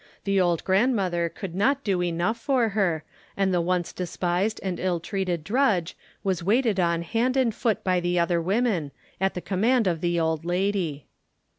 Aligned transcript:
The 0.23 0.41
old 0.41 0.63
grandmother 0.63 1.29
could 1.29 1.53
not 1.53 1.83
do 1.83 2.01
enough 2.01 2.39
for 2.39 2.69
her 2.69 3.03
and 3.37 3.53
the 3.53 3.61
once 3.61 3.93
despised 3.93 4.59
and 4.63 4.79
ill 4.79 4.99
treated 4.99 5.43
drudge 5.43 5.95
was 6.23 6.41
waited 6.43 6.79
on 6.79 7.03
hand 7.03 7.37
and 7.37 7.53
foot 7.53 7.83
by 7.83 7.99
the 7.99 8.17
other 8.17 8.41
women, 8.41 8.93
at 9.19 9.35
the 9.35 9.41
command 9.41 9.85
of 9.85 10.01
the 10.01 10.19
old 10.19 10.43
lady. 10.43 11.05